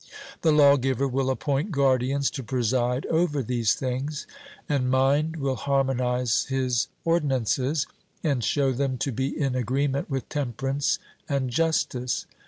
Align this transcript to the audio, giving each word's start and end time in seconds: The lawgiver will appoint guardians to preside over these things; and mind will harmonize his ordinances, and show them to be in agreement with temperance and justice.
The 0.41 0.51
lawgiver 0.51 1.07
will 1.07 1.29
appoint 1.29 1.69
guardians 1.69 2.31
to 2.31 2.41
preside 2.41 3.05
over 3.05 3.43
these 3.43 3.75
things; 3.75 4.25
and 4.67 4.89
mind 4.89 5.35
will 5.37 5.53
harmonize 5.57 6.45
his 6.45 6.87
ordinances, 7.05 7.85
and 8.23 8.43
show 8.43 8.71
them 8.71 8.97
to 8.97 9.11
be 9.11 9.27
in 9.27 9.53
agreement 9.53 10.09
with 10.09 10.27
temperance 10.27 10.97
and 11.29 11.51
justice. 11.51 12.25